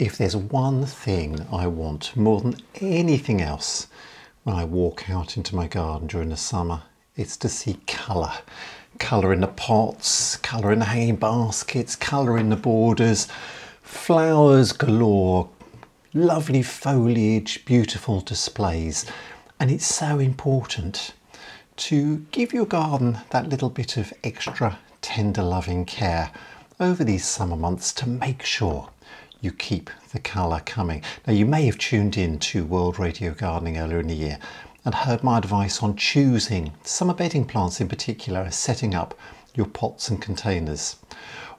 [0.00, 3.86] if there's one thing I want more than anything else
[4.44, 6.84] when I walk out into my garden during the summer,
[7.16, 8.32] it's to see colour.
[8.98, 13.28] Colour in the pots, colour in the hanging baskets, colour in the borders,
[13.82, 15.50] flowers galore,
[16.14, 19.04] lovely foliage, beautiful displays.
[19.60, 21.12] And it's so important
[21.76, 26.30] to give your garden that little bit of extra tender loving care
[26.80, 28.88] over these summer months to make sure
[29.40, 31.02] you keep the colour coming.
[31.26, 34.38] Now, you may have tuned in to World Radio Gardening earlier in the year
[34.84, 39.18] and heard my advice on choosing summer bedding plants in particular as setting up
[39.54, 40.96] your pots and containers.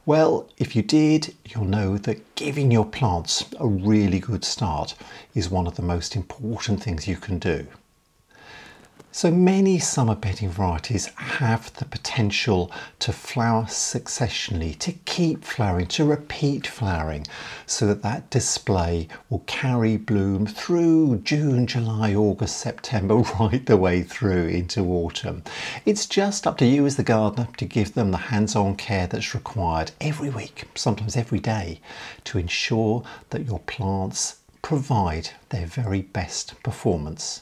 [0.05, 4.95] Well, if you did, you'll know that giving your plants a really good start
[5.35, 7.67] is one of the most important things you can do.
[9.13, 16.05] So many summer bedding varieties have the potential to flower successionally, to keep flowering, to
[16.05, 17.27] repeat flowering,
[17.65, 24.01] so that that display will carry bloom through June, July, August, September, right the way
[24.01, 25.43] through into autumn.
[25.85, 29.35] It's just up to you as the gardener to give them the hands-on care that's
[29.35, 31.81] required every week, sometimes every day,
[32.23, 37.41] to ensure that your plants provide their very best performance.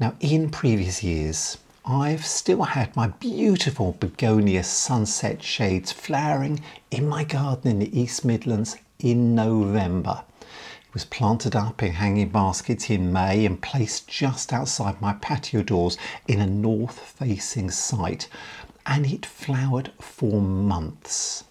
[0.00, 7.22] Now, in previous years, I've still had my beautiful begonia sunset shades flowering in my
[7.22, 10.24] garden in the East Midlands in November.
[10.40, 15.62] It was planted up in hanging baskets in May and placed just outside my patio
[15.62, 18.26] doors in a north facing site,
[18.86, 21.44] and it flowered for months.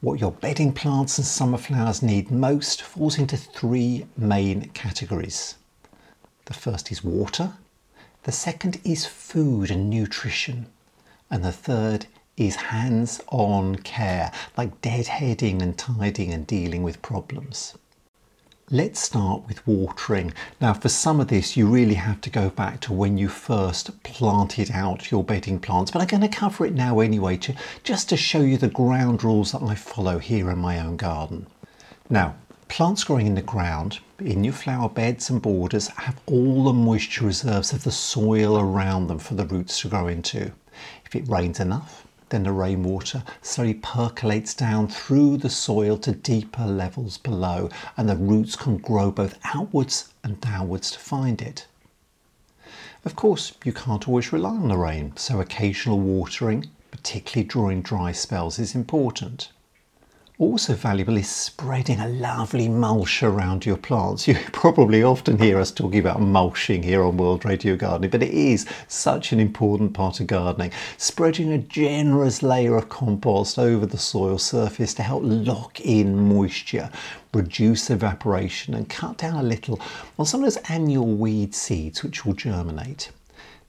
[0.00, 5.56] What your bedding plants and summer flowers need most falls into three main categories.
[6.48, 7.52] The first is water,
[8.22, 10.64] the second is food and nutrition,
[11.30, 12.06] and the third
[12.38, 17.74] is hands on care, like deadheading and tidying and dealing with problems.
[18.70, 20.32] Let's start with watering.
[20.58, 24.02] Now, for some of this, you really have to go back to when you first
[24.02, 27.54] planted out your bedding plants, but I'm going to cover it now anyway, to,
[27.84, 31.46] just to show you the ground rules that I follow here in my own garden.
[32.08, 32.36] Now,
[32.68, 37.24] Plants growing in the ground, in your flower beds and borders, have all the moisture
[37.24, 40.52] reserves of the soil around them for the roots to grow into.
[41.04, 46.66] If it rains enough, then the rainwater slowly percolates down through the soil to deeper
[46.66, 51.66] levels below, and the roots can grow both outwards and downwards to find it.
[53.04, 58.12] Of course, you can't always rely on the rain, so occasional watering, particularly during dry
[58.12, 59.50] spells, is important.
[60.40, 64.28] Also valuable is spreading a lovely mulch around your plants.
[64.28, 68.32] You probably often hear us talking about mulching here on World Radio Gardening, but it
[68.32, 70.70] is such an important part of gardening.
[70.96, 76.88] Spreading a generous layer of compost over the soil surface to help lock in moisture,
[77.34, 79.80] reduce evaporation and cut down a little
[80.20, 83.10] on some of those annual weed seeds which will germinate.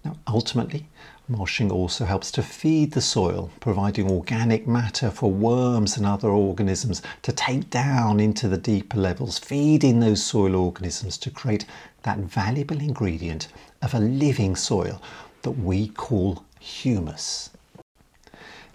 [0.06, 0.86] Now ultimately
[1.32, 7.04] Mulching also helps to feed the soil, providing organic matter for worms and other organisms
[7.22, 11.68] to take down into the deeper levels, feeding those soil organisms to create
[12.02, 13.48] that valuable ingredient
[13.84, 15.00] of a living soil
[15.44, 17.52] that we call humus.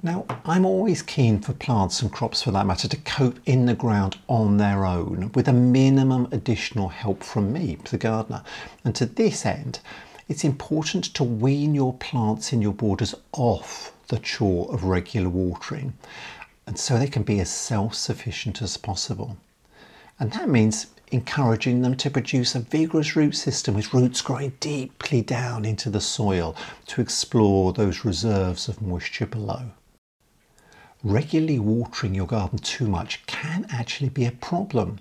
[0.05, 3.75] Now, I'm always keen for plants and crops for that matter to cope in the
[3.75, 8.45] ground on their own with a minimum additional help from me, the gardener.
[8.85, 9.81] And to this end,
[10.29, 15.93] it's important to wean your plants in your borders off the chore of regular watering
[16.67, 19.37] and so they can be as self-sufficient as possible.
[20.19, 25.23] And that means encouraging them to produce a vigorous root system with roots growing deeply
[25.23, 26.57] down into the soil
[26.87, 29.71] to explore those reserves of moisture below.
[31.03, 35.01] Regularly watering your garden too much can actually be a problem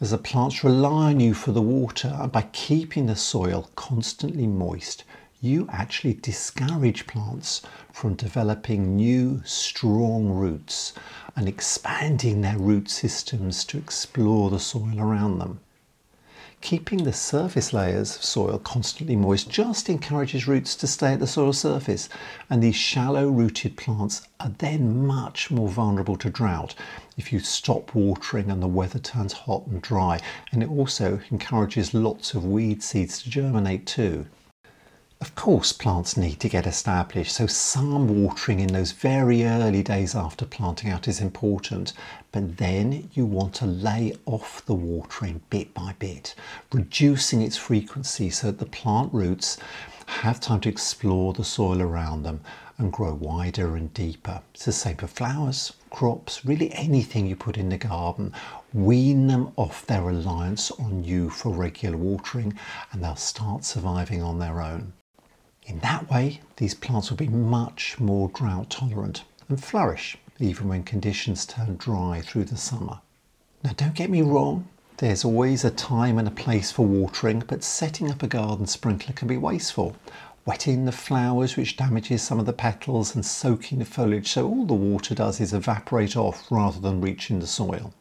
[0.00, 4.46] as the plants rely on you for the water and by keeping the soil constantly
[4.46, 5.02] moist,
[5.40, 10.92] you actually discourage plants from developing new strong roots
[11.34, 15.60] and expanding their root systems to explore the soil around them.
[16.60, 21.26] Keeping the surface layers of soil constantly moist just encourages roots to stay at the
[21.26, 22.08] soil surface,
[22.50, 26.74] and these shallow rooted plants are then much more vulnerable to drought
[27.16, 30.20] if you stop watering and the weather turns hot and dry,
[30.50, 34.26] and it also encourages lots of weed seeds to germinate too.
[35.20, 40.14] Of course, plants need to get established, so some watering in those very early days
[40.14, 41.92] after planting out is important.
[42.30, 46.36] But then you want to lay off the watering bit by bit,
[46.72, 49.58] reducing its frequency so that the plant roots
[50.06, 52.40] have time to explore the soil around them
[52.78, 54.40] and grow wider and deeper.
[54.54, 58.32] It's the same for flowers, crops, really anything you put in the garden.
[58.72, 62.56] Wean them off their reliance on you for regular watering
[62.92, 64.92] and they'll start surviving on their own.
[65.68, 70.82] In that way, these plants will be much more drought tolerant and flourish even when
[70.82, 73.00] conditions turn dry through the summer.
[73.62, 77.62] Now, don't get me wrong, there's always a time and a place for watering, but
[77.62, 79.94] setting up a garden sprinkler can be wasteful.
[80.46, 84.64] Wetting the flowers, which damages some of the petals, and soaking the foliage, so all
[84.64, 87.92] the water does is evaporate off rather than reaching the soil.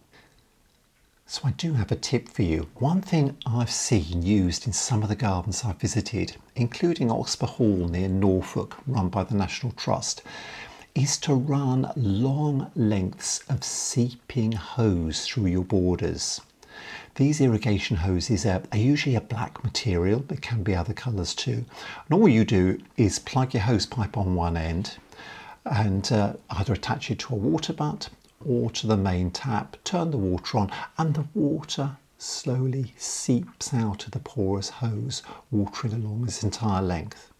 [1.30, 2.70] So, I do have a tip for you.
[2.76, 7.90] One thing I've seen used in some of the gardens I've visited, including Oxburgh Hall
[7.90, 10.22] near Norfolk, run by the National Trust,
[10.96, 16.40] is to run long lengths of seeping hose through your borders.
[17.16, 21.66] These irrigation hoses are, usually a black material, but can be other colours too.
[22.10, 24.96] And all you do is plug your hose pipe on one end
[25.66, 28.08] and uh, either attach it to a water butt
[28.46, 34.06] or to the main tap, turn the water on, and the water slowly seeps out
[34.06, 37.32] of the porous hose, watering along its entire length.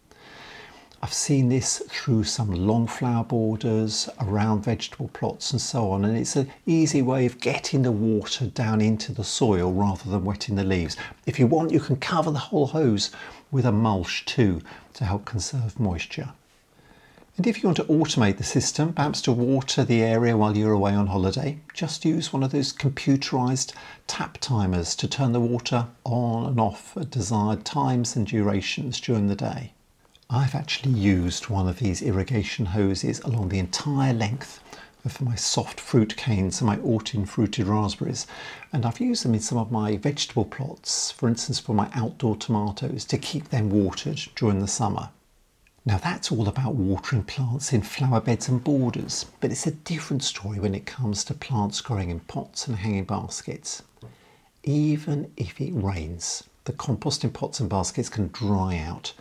[1.00, 6.18] I've seen this through some long flower borders, around vegetable plots and so on, and
[6.18, 10.56] it's an easy way of getting the water down into the soil rather than wetting
[10.56, 10.96] the leaves.
[11.24, 13.12] If you want, you can cover the whole hose
[13.52, 14.60] with a mulch too
[14.94, 16.32] to help conserve moisture.
[17.38, 20.72] And if you want to automate the system, perhaps to water the area while you're
[20.72, 23.74] away on holiday, just use one of those computerized
[24.08, 29.28] tap timers to turn the water on and off at desired times and durations during
[29.28, 29.72] the day.
[30.28, 34.58] I've actually used one of these irrigation hoses along the entire length
[35.04, 38.26] of my soft fruit canes and my autumn fruited raspberries
[38.72, 42.34] and I've used them in some of my vegetable plots, for instance for my outdoor
[42.34, 45.10] tomatoes, to keep them watered during the summer.
[45.88, 50.22] Now that's all about watering plants in flower beds and borders, but it's a different
[50.22, 53.82] story when it comes to plants growing in pots and hanging baskets.
[54.64, 59.14] Even if it rains, the compost in pots and baskets can dry out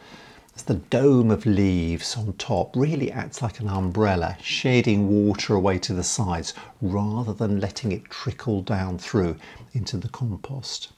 [0.57, 5.79] As the dome of leaves on top really acts like an umbrella, shading water away
[5.79, 9.37] to the sides rather than letting it trickle down through
[9.71, 10.89] into the compost.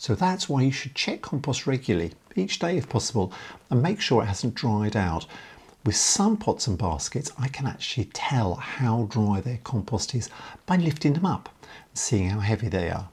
[0.00, 3.34] So that's why you should check compost regularly, each day if possible,
[3.68, 5.26] and make sure it hasn't dried out.
[5.84, 10.30] With some pots and baskets, I can actually tell how dry their compost is
[10.64, 13.10] by lifting them up and seeing how heavy they are.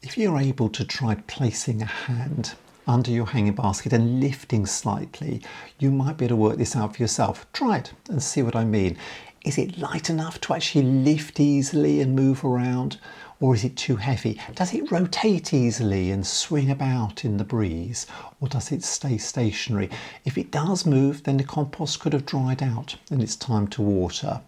[0.00, 2.54] If you're able to try placing a hand
[2.86, 5.42] under your hanging basket and lifting slightly,
[5.78, 7.46] you might be able to work this out for yourself.
[7.52, 8.96] Try it and see what I mean.
[9.42, 12.98] Is it light enough to actually lift easily and move around?
[13.40, 14.38] Or is it too heavy?
[14.54, 18.06] Does it rotate easily and swing about in the breeze?
[18.38, 19.88] Or does it stay stationary?
[20.26, 23.80] If it does move, then the compost could have dried out and it's time to
[23.80, 24.42] water.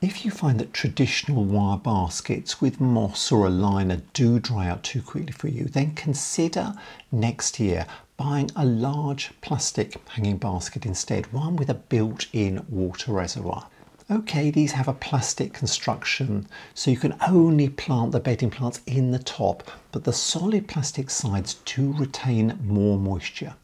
[0.00, 4.82] If you find that traditional wire baskets with moss or a liner do dry out
[4.82, 6.74] too quickly for you, then consider
[7.12, 13.68] next year buying a large plastic hanging basket instead, one with a built-in water reservoir.
[14.10, 19.10] Okay, these have a plastic construction, so you can only plant the bedding plants in
[19.10, 23.54] the top, but the solid plastic sides do retain more moisture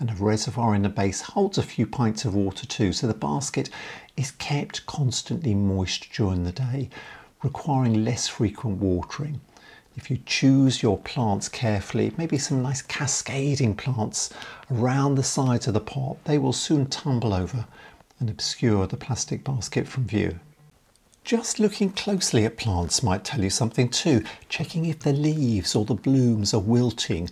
[0.00, 3.14] and a reservoir in the base holds a few pints of water too, so the
[3.14, 3.68] basket
[4.16, 6.88] is kept constantly moist during the day,
[7.42, 9.40] requiring less frequent watering.
[9.96, 14.30] If you choose your plants carefully, maybe some nice cascading plants
[14.70, 17.66] around the sides of the pot, they will soon tumble over
[18.20, 20.38] and obscure the plastic basket from view.
[21.24, 25.84] Just looking closely at plants might tell you something too, checking if the leaves or
[25.84, 27.28] the blooms are wilting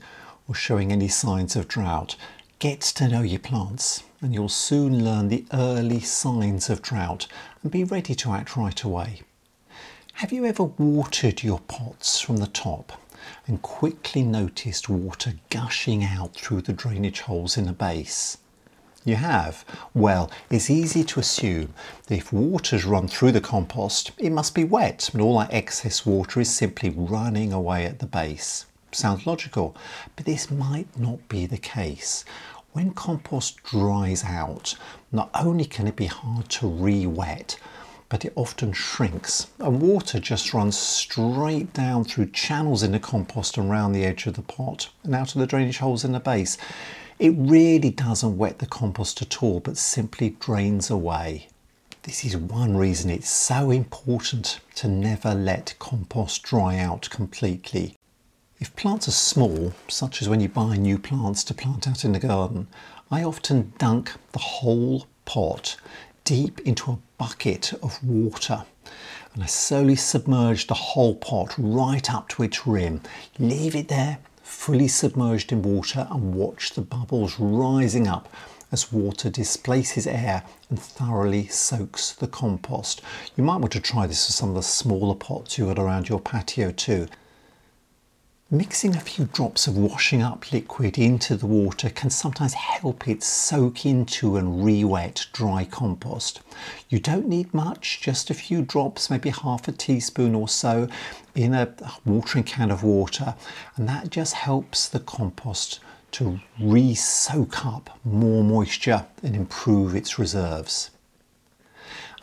[0.49, 2.17] or showing any signs of drought.
[2.59, 7.27] Get to know your plants and you'll soon learn the early signs of drought
[7.63, 9.23] and be ready to act right away.
[10.15, 13.01] Have you ever watered your pots from the top
[13.47, 18.39] and quickly noticed water gushing out through the drainage holes in the base?
[19.09, 19.65] You have?
[19.95, 21.73] Well, it's easy to assume
[22.09, 26.05] that if water's run through the compost, it must be wet and all that excess
[26.05, 28.67] water is simply running away at the base.
[28.93, 29.75] Sounds logical,
[30.15, 32.27] but this might not be the case.
[32.75, 34.75] When compost dries out,
[35.11, 37.59] not only can it be hard to re-wet,
[38.11, 43.57] but it often shrinks and water just runs straight down through channels in the compost
[43.57, 46.21] and around the edge of the pot and out of the drainage holes in the
[46.21, 46.59] base.
[47.19, 51.49] It really doesn't wet the compost at all, but simply drains away.
[52.05, 57.97] This is one reason it's so important to never let compost dry out completely.
[58.61, 62.13] If plants are small, such as when you buy new plants to plant out in
[62.13, 62.69] the garden,
[63.11, 65.77] I often dunk the whole pot
[66.25, 68.65] deep into a bucket of water
[69.35, 73.01] and I slowly submerge the whole pot right up to its rim.
[73.39, 74.19] Leave it there,
[74.49, 78.33] fully submerged in water, and watch the bubbles rising up
[78.73, 83.03] as water displaces air and thoroughly soaks the compost.
[83.37, 86.09] You might want to try this with some of the smaller pots you've got around
[86.09, 87.09] your patio too.
[88.51, 93.23] Mixing a few drops of washing up liquid into the water can sometimes help it
[93.23, 96.41] soak into and re-wet dry compost.
[96.89, 100.89] You don't need much, just a few drops, maybe half a teaspoon or so
[101.35, 101.75] in a
[102.07, 103.35] watering can of water
[103.77, 105.81] and that just helps the compost
[106.13, 110.89] to re-soak up more moisture and improve its reserves.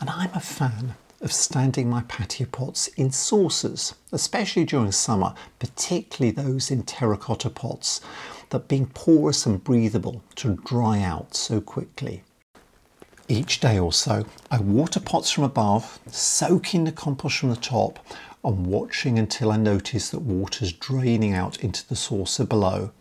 [0.00, 6.30] And I'm a fan of standing my patio pots in saucers, especially during summer, particularly
[6.30, 8.00] those in terracotta pots
[8.50, 12.22] that being porous and breathable to dry out so quickly.
[13.28, 17.98] Each day or so, I water pots from above, soaking the compost from the top,
[18.44, 22.92] and watching until I notice that water's draining out into the saucer below.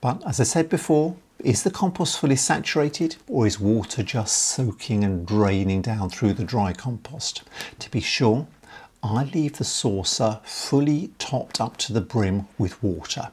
[0.00, 5.04] But as I said before, is the compost fully saturated or is water just soaking
[5.04, 7.42] and draining down through the dry compost?
[7.80, 8.46] To be sure,
[9.02, 13.28] I leave the saucer fully topped up to the brim with water.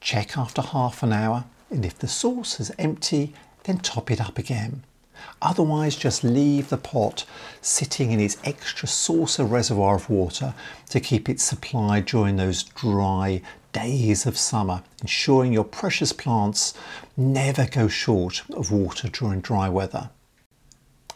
[0.00, 3.32] Check after half an hour and if the saucer is empty,
[3.62, 4.82] then top it up again.
[5.42, 7.24] Otherwise, just leave the pot
[7.60, 10.54] sitting in its extra saucer reservoir of water
[10.88, 16.74] to keep it supplied during those dry, days of summer, ensuring your precious plants
[17.16, 20.10] never go short of water during dry weather.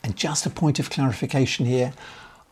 [0.02, 1.94] And just a point of clarification here,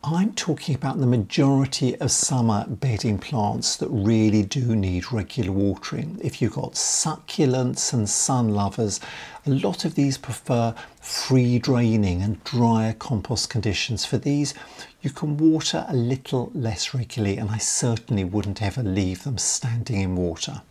[0.05, 6.19] I'm talking about the majority of summer bedding plants that really do need regular watering.
[6.21, 8.99] If you've got succulents and sun lovers,
[9.47, 14.05] a lot of these prefer free draining and drier compost conditions.
[14.05, 14.55] For these,
[15.03, 20.01] you can water a little less regularly, and I certainly wouldn't ever leave them standing
[20.01, 20.63] in water.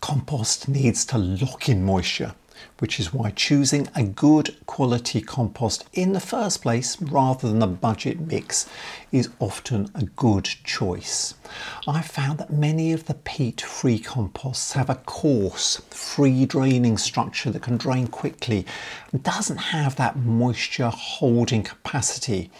[0.00, 2.36] Compost needs to lock in moisture
[2.78, 7.66] which is why choosing a good quality compost in the first place rather than a
[7.66, 8.68] budget mix
[9.12, 11.34] is often a good choice.
[11.86, 17.50] I've found that many of the peat free composts have a coarse, free draining structure
[17.50, 18.66] that can drain quickly
[19.12, 22.50] and doesn't have that moisture holding capacity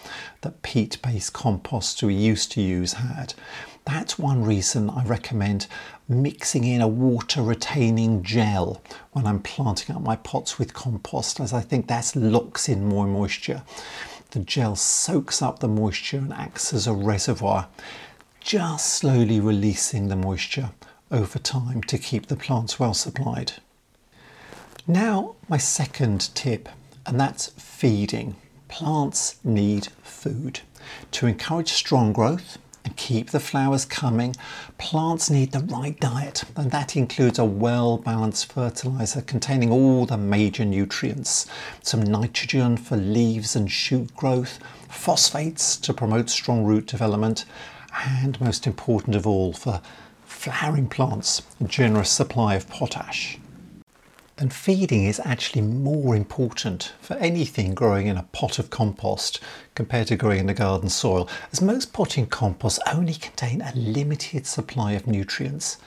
[0.41, 3.33] that peat based composts we used to use had.
[3.85, 5.67] That's one reason I recommend
[6.07, 11.51] mixing in a water retaining gel when I'm planting up my pots with compost as
[11.51, 13.63] I think that locks in more moisture.
[14.31, 17.67] The gel soaks up the moisture and acts as a reservoir,
[18.39, 20.71] just slowly releasing the moisture
[21.09, 23.53] over time to keep the plants well supplied.
[24.87, 26.69] Now, my second tip,
[27.05, 28.35] and that's feeding.
[28.67, 30.61] Plants need food.
[31.11, 34.35] To encourage strong growth, and keep the flowers coming,
[34.77, 40.17] plants need the right diet, and that includes a well balanced fertilizer containing all the
[40.17, 41.45] major nutrients
[41.81, 44.59] some nitrogen for leaves and shoot growth,
[44.89, 47.45] phosphates to promote strong root development,
[48.05, 49.81] and most important of all, for
[50.25, 53.37] flowering plants, a generous supply of potash.
[54.41, 59.39] And feeding is actually more important for anything growing in a pot of compost
[59.75, 64.47] compared to growing in the garden soil, as most potting composts only contain a limited
[64.47, 65.77] supply of nutrients,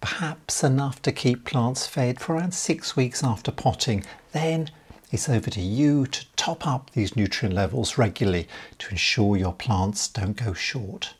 [0.00, 4.04] perhaps enough to keep plants fed for around six weeks after potting.
[4.30, 4.70] Then
[5.10, 8.46] it's over to you to top up these nutrient levels regularly
[8.78, 11.14] to ensure your plants don't go short.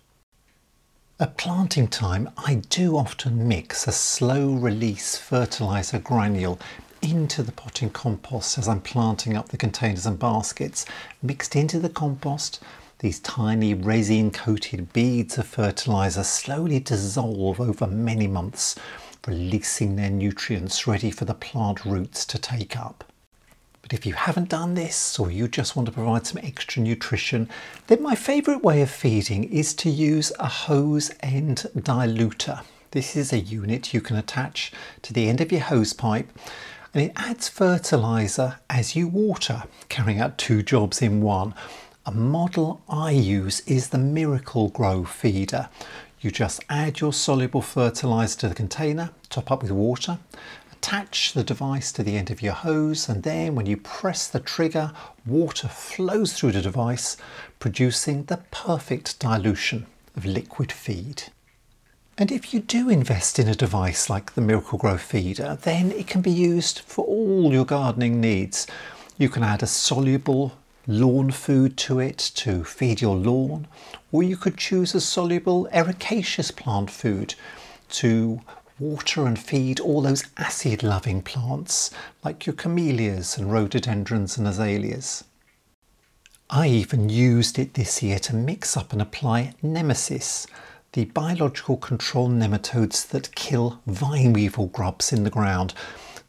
[1.19, 6.59] At planting time, I do often mix a slow release fertiliser granule
[7.01, 10.85] into the potting compost as I'm planting up the containers and baskets.
[11.23, 12.61] Mixed into the compost,
[12.99, 18.77] these tiny resin coated beads of fertiliser slowly dissolve over many months,
[19.27, 23.11] releasing their nutrients ready for the plant roots to take up.
[23.87, 27.49] But if you haven't done this or you just want to provide some extra nutrition,
[27.87, 32.65] then my favourite way of feeding is to use a hose end diluter.
[32.91, 36.29] This is a unit you can attach to the end of your hose pipe
[36.95, 41.55] and it adds fertiliser as you water, carrying out two jobs in one.
[42.07, 45.69] A model I use is the Miracle-Gro feeder.
[46.21, 50.19] You just add your soluble fertiliser to the container, top up with water,
[50.87, 54.39] Attach the device to the end of your hose and then when you press the
[54.39, 54.93] trigger,
[55.27, 57.17] water flows through the device,
[57.59, 61.25] producing the perfect dilution of liquid feed.
[62.17, 66.21] And if you do invest in a device like the Miracle-Gro Feeder, then it can
[66.21, 68.69] be used for all your gardening needs.
[69.19, 70.53] You can add a soluble
[70.87, 73.67] lawn food to it to feed your lawn,
[74.13, 77.35] or you could choose a soluble ericaceous plant food
[77.89, 78.41] to
[78.79, 81.91] water and feed all those acid loving plants
[82.23, 85.25] like your camellias and rhododendrons and azaleas.
[86.49, 90.47] I even used it this year to mix up and apply Nemasys,
[90.93, 95.75] the biological control nematodes that kill vine weevil grubs in the ground.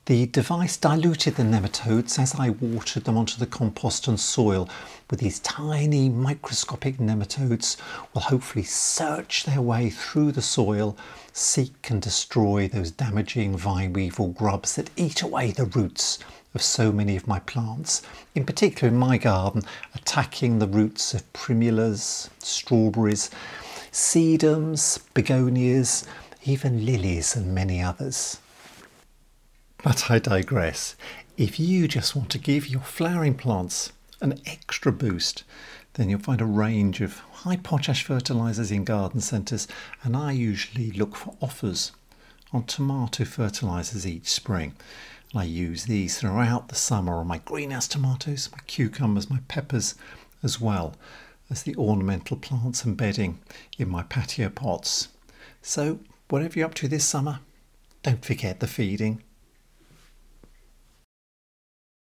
[0.08, 4.70] The device diluted the nematodes as I watered them onto the compost and soil
[5.10, 7.76] with these tiny microscopic nematodes
[8.14, 10.96] will hopefully search their way through the soil,
[11.34, 16.20] seek and destroy those damaging vine weevil grubs that eat away the roots
[16.56, 18.02] of so many of my plants,
[18.34, 23.30] in particular in my garden, attacking the roots of primulas, strawberries,
[23.92, 26.06] sedums, begonias,
[26.46, 28.40] even lilies and many others.
[29.84, 30.96] But I digress.
[31.38, 35.44] If you just want to give your flowering plants an extra boost,
[35.94, 39.68] then you'll find a range of high potash fertilizers in garden centres,
[40.04, 41.92] and I usually look for offers
[42.52, 44.74] on tomato fertilizers each spring.
[45.36, 49.96] I use these throughout the summer on my greenhouse tomatoes, my cucumbers, my peppers,
[50.42, 50.96] as well
[51.50, 53.40] as the ornamental plants and bedding
[53.78, 55.10] in my patio pots.
[55.62, 57.42] So, whatever you're up to this summer,
[58.04, 59.22] don't forget the feeding.